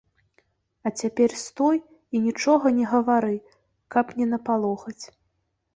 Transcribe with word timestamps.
А 0.89 0.91
цяпер 1.03 1.29
стой 1.41 1.77
і 2.15 2.23
нічога 2.25 2.65
не 2.81 2.85
гавары, 2.95 3.37
каб 3.95 4.05
не 4.23 4.27
напалохаць. 4.33 5.01